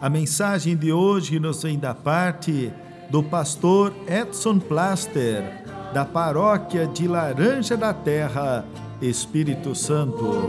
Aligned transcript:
a 0.00 0.08
mensagem 0.08 0.74
de 0.74 0.90
hoje 0.90 1.38
nos 1.38 1.62
vem 1.62 1.78
da 1.78 1.94
parte 1.94 2.72
do 3.10 3.22
pastor 3.22 3.92
Edson 4.08 4.58
Plaster, 4.58 5.62
da 5.92 6.06
paróquia 6.06 6.86
de 6.86 7.06
Laranja 7.06 7.76
da 7.76 7.92
Terra, 7.92 8.64
Espírito 9.02 9.74
Santo. 9.74 10.48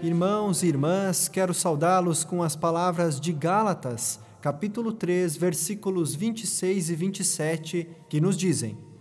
Irmãos 0.00 0.62
e 0.62 0.66
irmãs, 0.68 1.26
quero 1.26 1.52
saudá-los 1.52 2.22
com 2.22 2.44
as 2.44 2.54
palavras 2.54 3.18
de 3.18 3.32
Gálatas, 3.32 4.20
capítulo 4.40 4.92
3, 4.92 5.36
versículos 5.36 6.14
26 6.14 6.90
e 6.90 6.94
27, 6.94 7.88
que 8.08 8.20
nos 8.20 8.36
dizem: 8.36 8.91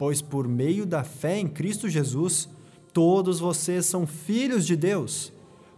Pois 0.00 0.22
por 0.22 0.48
meio 0.48 0.86
da 0.86 1.04
fé 1.04 1.38
em 1.38 1.46
Cristo 1.46 1.86
Jesus, 1.86 2.48
todos 2.90 3.38
vocês 3.38 3.84
são 3.84 4.06
filhos 4.06 4.66
de 4.66 4.74
Deus, 4.74 5.30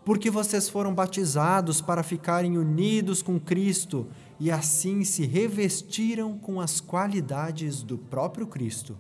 porque 0.04 0.30
vocês 0.30 0.68
foram 0.68 0.94
batizados 0.94 1.80
para 1.80 2.04
ficarem 2.04 2.56
unidos 2.56 3.20
com 3.20 3.40
Cristo 3.40 4.06
e 4.38 4.48
assim 4.48 5.02
se 5.02 5.26
revestiram 5.26 6.38
com 6.38 6.60
as 6.60 6.80
qualidades 6.80 7.82
do 7.82 7.98
próprio 7.98 8.46
Cristo. 8.46 8.96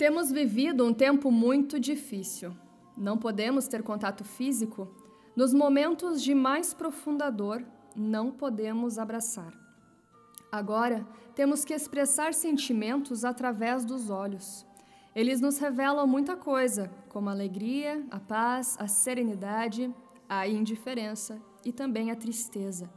Temos 0.00 0.32
vivido 0.32 0.82
um 0.86 0.94
tempo 0.94 1.30
muito 1.30 1.78
difícil. 1.78 2.56
Não 2.96 3.18
podemos 3.18 3.68
ter 3.68 3.82
contato 3.82 4.24
físico. 4.24 4.88
Nos 5.36 5.52
momentos 5.52 6.22
de 6.22 6.34
mais 6.34 6.72
profunda 6.72 7.28
dor, 7.28 7.62
não 7.94 8.30
podemos 8.30 8.98
abraçar. 8.98 9.52
Agora, 10.50 11.06
temos 11.34 11.66
que 11.66 11.74
expressar 11.74 12.32
sentimentos 12.32 13.26
através 13.26 13.84
dos 13.84 14.08
olhos. 14.08 14.64
Eles 15.14 15.38
nos 15.38 15.58
revelam 15.58 16.06
muita 16.06 16.34
coisa, 16.34 16.90
como 17.10 17.28
a 17.28 17.32
alegria, 17.32 18.02
a 18.10 18.18
paz, 18.18 18.78
a 18.80 18.88
serenidade, 18.88 19.94
a 20.26 20.48
indiferença 20.48 21.38
e 21.62 21.72
também 21.74 22.10
a 22.10 22.16
tristeza. 22.16 22.88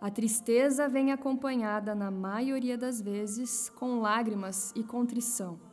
A 0.00 0.10
tristeza 0.10 0.88
vem 0.88 1.12
acompanhada, 1.12 1.94
na 1.94 2.10
maioria 2.10 2.78
das 2.78 3.02
vezes, 3.02 3.68
com 3.68 4.00
lágrimas 4.00 4.72
e 4.74 4.82
contrição. 4.82 5.67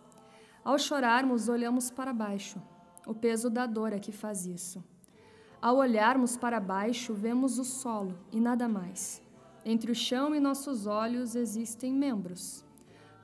Ao 0.66 0.80
chorarmos, 0.80 1.48
olhamos 1.48 1.92
para 1.92 2.12
baixo. 2.12 2.60
O 3.06 3.14
peso 3.14 3.52
da 3.52 3.68
dor 3.68 3.94
é 3.94 4.00
que 4.00 4.12
faz 4.12 4.48
isso. 4.48 4.84
Ao 5.62 5.78
olharmos 5.78 6.36
para 6.36 6.60
baixo, 6.60 7.14
vemos 7.14 7.60
o 7.60 7.64
solo 7.64 8.18
e 8.32 8.42
nada 8.42 8.68
mais. 8.68 9.22
Entre 9.64 9.92
o 9.92 9.96
chão 9.96 10.34
e 10.34 10.40
nossos 10.40 10.88
olhos 10.88 11.36
existem 11.36 11.94
membros. 11.94 12.66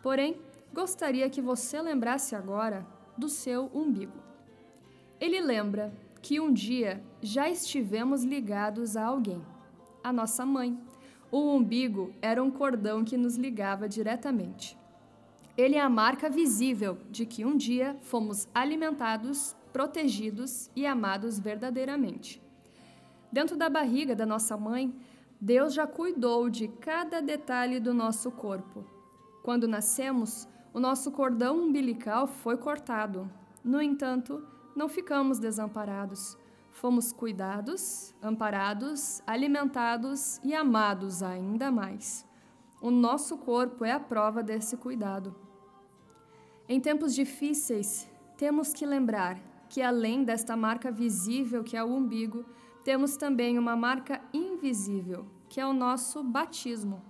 Porém, 0.04 0.40
gostaria 0.72 1.28
que 1.32 1.42
você 1.42 1.82
lembrasse 1.82 2.36
agora 2.36 2.86
do 3.18 3.28
seu 3.28 3.72
umbigo. 3.74 4.20
Ele 5.20 5.42
lembra 5.42 5.92
que 6.22 6.40
um 6.40 6.54
dia 6.54 7.04
já 7.24 7.50
estivemos 7.50 8.24
ligados 8.24 8.96
a 8.96 9.04
alguém, 9.04 9.44
a 10.04 10.14
nossa 10.14 10.46
mãe. 10.46 10.80
O 11.32 11.56
umbigo 11.56 12.14
era 12.22 12.44
um 12.44 12.52
cordão 12.52 13.04
que 13.04 13.18
nos 13.18 13.36
ligava 13.36 13.90
diretamente. 13.90 14.80
Ele 15.58 15.76
é 15.76 15.82
a 15.82 15.90
marca 15.90 16.30
visível 16.30 16.98
de 17.10 17.26
que 17.26 17.44
um 17.44 17.58
dia 17.58 17.98
fomos 18.02 18.48
alimentados, 18.54 19.56
protegidos 19.74 20.70
e 20.76 20.86
amados 20.86 21.40
verdadeiramente. 21.40 22.42
Dentro 23.32 23.58
da 23.58 23.70
barriga 23.70 24.16
da 24.16 24.26
nossa 24.26 24.56
mãe, 24.58 24.94
Deus 25.40 25.74
já 25.74 25.88
cuidou 25.88 26.50
de 26.50 26.68
cada 26.68 27.22
detalhe 27.22 27.80
do 27.80 27.94
nosso 27.94 28.30
corpo. 28.32 28.86
Quando 29.44 29.68
nascemos, 29.68 30.48
o 30.74 30.80
nosso 30.80 31.12
cordão 31.12 31.58
umbilical 31.58 32.28
foi 32.28 32.58
cortado. 32.58 33.30
No 33.64 33.82
entanto, 33.82 34.46
não 34.76 34.88
ficamos 34.88 35.40
desamparados. 35.40 36.38
Fomos 36.72 37.12
cuidados, 37.12 38.14
amparados, 38.22 39.22
alimentados 39.28 40.40
e 40.44 40.54
amados 40.54 41.22
ainda 41.22 41.72
mais. 41.72 42.26
O 42.82 42.90
nosso 42.90 43.38
corpo 43.38 43.86
é 43.86 43.92
a 43.92 44.00
prova 44.00 44.42
desse 44.42 44.76
cuidado. 44.76 45.36
Em 46.68 46.80
tempos 46.80 47.14
difíceis, 47.14 48.10
temos 48.36 48.74
que 48.74 48.88
lembrar 48.88 49.40
que, 49.70 49.84
além 49.84 50.24
desta 50.24 50.58
marca 50.58 50.92
visível 50.92 51.64
que 51.64 51.78
é 51.78 51.84
o 51.84 51.94
umbigo, 51.94 52.44
temos 52.84 53.16
também 53.16 53.60
uma 53.60 53.76
marca 53.76 54.20
invisível, 54.34 55.28
que 55.48 55.62
é 55.62 55.66
o 55.66 55.74
nosso 55.74 56.24
batismo. 56.24 57.04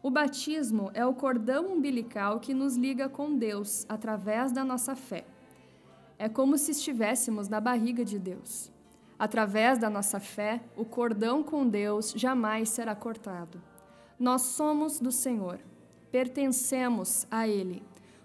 O 0.00 0.08
batismo 0.08 0.88
é 0.94 1.04
o 1.04 1.12
cordão 1.12 1.72
umbilical 1.72 2.38
que 2.38 2.54
nos 2.54 2.76
liga 2.76 3.08
com 3.08 3.36
Deus 3.36 3.84
através 3.88 4.52
da 4.52 4.64
nossa 4.64 4.94
fé. 4.94 5.26
É 6.16 6.28
como 6.28 6.56
se 6.56 6.70
estivéssemos 6.70 7.48
na 7.48 7.60
barriga 7.60 8.04
de 8.04 8.20
Deus. 8.20 8.70
Através 9.18 9.78
da 9.78 9.90
nossa 9.90 10.20
fé, 10.20 10.62
o 10.76 10.84
cordão 10.84 11.42
com 11.42 11.68
Deus 11.68 12.12
jamais 12.16 12.68
será 12.68 12.94
cortado. 12.94 13.60
Nós 14.18 14.42
somos 14.42 14.98
do 14.98 15.12
Senhor, 15.12 15.60
pertencemos 16.10 17.26
a 17.30 17.46
Ele. 17.46 17.82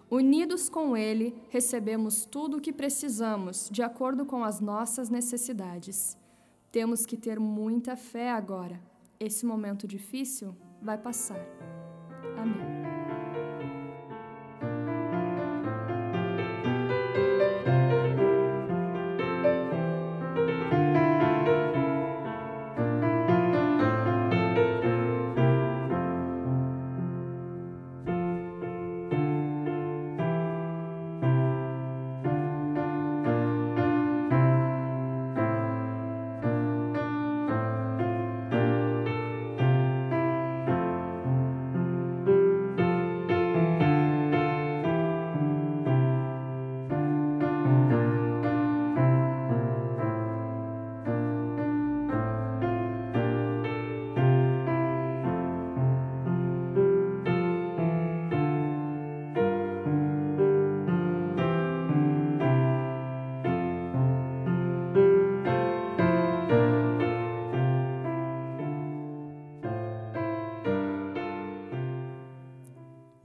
Unidos 0.10 0.70
com 0.70 0.96
Ele, 0.96 1.36
recebemos 1.50 2.26
tudo 2.26 2.58
o 2.58 2.62
que 2.62 2.72
precisamos, 2.72 3.70
de 3.72 3.82
acordo 3.82 4.26
com 4.26 4.44
as 4.44 4.60
nossas 4.60 5.10
necessidades. 5.10 6.18
Temos 6.72 7.06
que 7.06 7.18
ter 7.18 7.40
muita 7.40 7.96
fé 7.96 8.32
agora. 8.32 8.80
Esse 9.20 9.46
momento 9.46 9.88
difícil 9.88 10.56
vai 10.82 10.98
passar. 10.98 11.40
Amém. 12.38 12.73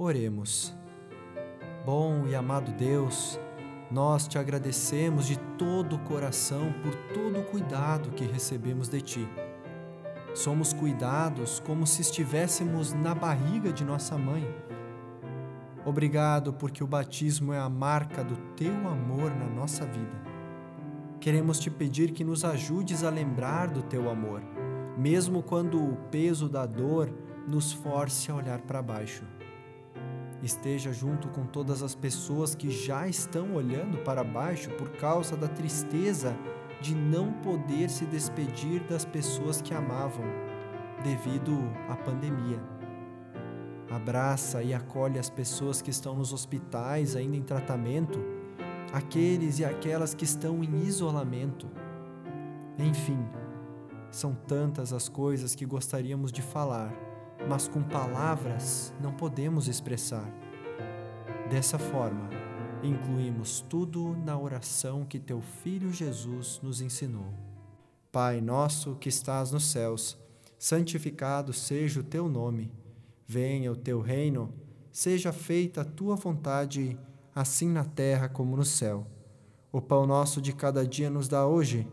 Oremos. 0.09 0.75
Bom 1.85 2.27
e 2.27 2.35
amado 2.35 2.73
Deus, 2.73 3.39
nós 3.91 4.27
te 4.27 4.39
agradecemos 4.39 5.27
de 5.27 5.39
todo 5.59 5.97
o 5.97 5.99
coração 5.99 6.73
por 6.83 6.95
todo 7.13 7.41
o 7.41 7.45
cuidado 7.45 8.13
que 8.13 8.25
recebemos 8.25 8.89
de 8.89 9.03
ti. 9.03 9.29
Somos 10.35 10.73
cuidados 10.73 11.61
como 11.61 11.87
se 11.87 12.01
estivéssemos 12.01 12.95
na 12.95 13.15
barriga 13.15 13.71
de 13.71 13.85
nossa 13.85 14.17
mãe. 14.17 14.49
Obrigado 15.85 16.55
porque 16.55 16.83
o 16.83 16.87
batismo 16.87 17.53
é 17.53 17.59
a 17.59 17.69
marca 17.69 18.25
do 18.25 18.37
teu 18.57 18.73
amor 18.89 19.31
na 19.37 19.45
nossa 19.45 19.85
vida. 19.85 20.23
Queremos 21.21 21.61
te 21.61 21.71
pedir 21.71 22.13
que 22.13 22.25
nos 22.25 22.47
ajudes 22.47 23.05
a 23.05 23.11
lembrar 23.11 23.69
do 23.69 23.83
teu 23.83 24.09
amor, 24.09 24.41
mesmo 24.97 25.43
quando 25.43 25.79
o 25.79 25.97
peso 26.11 26.49
da 26.49 26.65
dor 26.65 27.13
nos 27.47 27.75
force 27.75 28.31
a 28.31 28.37
olhar 28.37 28.63
para 28.63 28.81
baixo. 28.81 29.23
Esteja 30.43 30.93
junto 30.93 31.29
com 31.29 31.45
todas 31.45 31.83
as 31.83 31.95
pessoas 31.95 32.55
que 32.55 32.71
já 32.71 33.09
estão 33.09 33.55
olhando 33.55 33.99
para 34.05 34.23
baixo 34.23 34.71
por 34.71 34.91
causa 34.91 35.37
da 35.37 35.49
tristeza 35.49 36.37
de 36.81 36.95
não 36.95 37.33
poder 37.33 37.91
se 37.91 38.07
despedir 38.07 38.85
das 38.85 39.05
pessoas 39.05 39.61
que 39.61 39.75
amavam 39.75 40.25
devido 41.03 41.53
à 41.89 41.97
pandemia. 41.97 42.63
Abraça 43.91 44.63
e 44.63 44.73
acolhe 44.73 45.19
as 45.19 45.29
pessoas 45.29 45.83
que 45.83 45.91
estão 45.91 46.15
nos 46.15 46.33
hospitais 46.33 47.17
ainda 47.17 47.37
em 47.37 47.43
tratamento, 47.43 48.21
aqueles 48.93 49.59
e 49.59 49.65
aquelas 49.65 50.15
que 50.15 50.25
estão 50.25 50.63
em 50.63 50.83
isolamento. 50.83 51.69
Enfim, 52.79 53.19
são 54.11 54.35
tantas 54.35 54.93
as 54.93 55.09
coisas 55.09 55.55
que 55.55 55.67
gostaríamos 55.67 56.31
de 56.31 56.43
falar 56.43 57.08
mas 57.49 57.67
com 57.67 57.83
palavras 57.83 58.93
não 59.01 59.13
podemos 59.13 59.69
expressar. 59.69 60.31
Dessa 61.49 61.79
forma, 61.79 62.29
incluímos 62.83 63.61
tudo 63.61 64.15
na 64.25 64.39
oração 64.39 65.07
que 65.07 65.19
teu 65.19 65.41
Filho 65.41 65.91
Jesus 65.91 66.61
nos 66.63 66.83
ensinou. 66.83 67.33
Pai 68.13 68.43
nosso 68.43 68.97
que 68.97 69.09
estás 69.09 69.51
nos 69.51 69.65
céus, 69.71 70.19
santificado 70.59 71.53
seja 71.55 72.01
o 72.01 72.05
teu 72.05 72.29
nome. 72.29 72.71
Venha 73.27 73.73
o 73.73 73.77
teu 73.77 74.01
reino, 74.01 74.53
seja 74.93 75.33
feita 75.33 75.81
a 75.81 75.85
tua 75.85 76.17
vontade, 76.17 76.99
assim 77.35 77.69
na 77.69 77.85
terra 77.85 78.29
como 78.29 78.57
no 78.57 78.65
céu. 78.65 79.07
O 79.73 79.81
pão 79.81 80.07
nosso 80.07 80.41
de 80.41 80.53
cada 80.53 80.87
dia 80.87 81.09
nos 81.09 81.29
dá 81.29 81.47
hoje, 81.47 81.89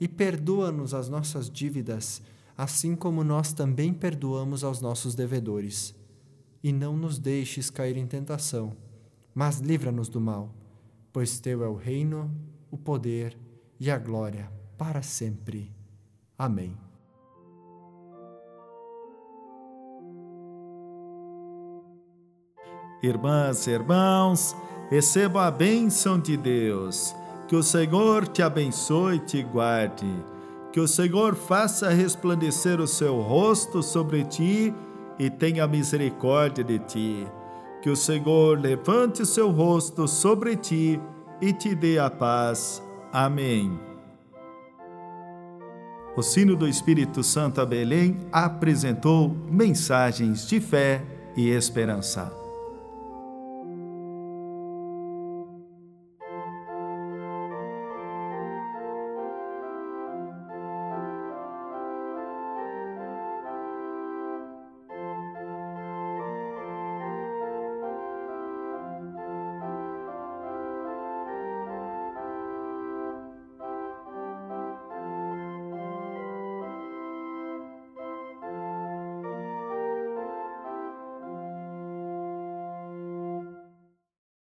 e 0.00 0.06
perdoa-nos 0.06 0.92
as 0.92 1.08
nossas 1.08 1.50
dívidas 1.50 2.22
assim 2.58 2.96
como 2.96 3.22
nós 3.22 3.52
também 3.52 3.94
perdoamos 3.94 4.64
aos 4.64 4.80
nossos 4.80 5.14
devedores. 5.14 5.94
E 6.60 6.72
não 6.72 6.96
nos 6.96 7.16
deixes 7.16 7.70
cair 7.70 7.96
em 7.96 8.04
tentação, 8.04 8.76
mas 9.32 9.60
livra-nos 9.60 10.08
do 10.08 10.20
mal, 10.20 10.52
pois 11.12 11.38
teu 11.38 11.62
é 11.62 11.68
o 11.68 11.76
reino, 11.76 12.28
o 12.68 12.76
poder 12.76 13.38
e 13.78 13.88
a 13.88 13.96
glória 13.96 14.50
para 14.76 15.02
sempre. 15.02 15.72
Amém. 16.36 16.76
Irmãs 23.00 23.68
e 23.68 23.70
irmãos, 23.70 24.56
receba 24.90 25.46
a 25.46 25.50
bênção 25.52 26.18
de 26.18 26.36
Deus. 26.36 27.14
Que 27.46 27.54
o 27.54 27.62
Senhor 27.62 28.26
te 28.26 28.42
abençoe 28.42 29.16
e 29.16 29.20
te 29.20 29.42
guarde 29.44 30.12
que 30.72 30.80
o 30.80 30.88
Senhor 30.88 31.34
faça 31.34 31.88
resplandecer 31.90 32.80
o 32.80 32.86
seu 32.86 33.20
rosto 33.20 33.82
sobre 33.82 34.24
ti 34.24 34.74
e 35.18 35.30
tenha 35.30 35.66
misericórdia 35.66 36.62
de 36.62 36.78
ti. 36.80 37.26
Que 37.82 37.90
o 37.90 37.96
Senhor 37.96 38.58
levante 38.58 39.22
o 39.22 39.26
seu 39.26 39.50
rosto 39.50 40.06
sobre 40.06 40.56
ti 40.56 41.00
e 41.40 41.52
te 41.52 41.74
dê 41.74 41.98
a 41.98 42.10
paz. 42.10 42.82
Amém. 43.12 43.78
O 46.16 46.22
sino 46.22 46.56
do 46.56 46.66
Espírito 46.66 47.22
Santo 47.22 47.60
a 47.60 47.66
Belém 47.66 48.16
apresentou 48.32 49.28
mensagens 49.48 50.48
de 50.48 50.60
fé 50.60 51.02
e 51.36 51.48
esperança. 51.48 52.47